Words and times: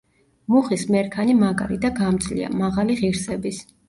მუხის 0.51 0.85
მერქანი 0.95 1.35
მაგარი 1.41 1.77
და 1.83 1.91
გამძლეა, 1.99 2.47
მაღალი 2.63 2.97
ღირსების. 3.03 3.61